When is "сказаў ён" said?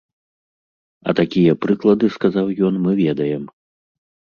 2.19-2.85